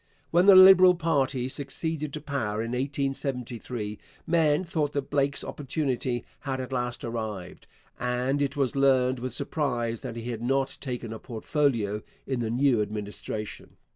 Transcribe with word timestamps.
When 0.31 0.47
the 0.47 0.55
Liberal 0.55 0.95
party 0.95 1.47
succeeded 1.47 2.11
to 2.13 2.21
power 2.21 2.59
in 2.59 2.71
1873, 2.71 3.99
men 4.25 4.63
thought 4.63 4.93
that 4.93 5.11
Blake's 5.11 5.43
opportunity 5.43 6.25
had 6.39 6.59
at 6.59 6.71
last 6.73 7.03
arrived, 7.03 7.67
and 7.99 8.41
it 8.41 8.57
was 8.57 8.75
learned 8.75 9.19
with 9.19 9.31
surprise 9.35 10.01
that 10.01 10.15
he 10.15 10.31
had 10.31 10.41
not 10.41 10.77
taken 10.81 11.13
a 11.13 11.19
portfolio 11.19 12.01
in 12.25 12.39
the 12.39 12.49
new 12.49 12.81
Administration. 12.81 13.77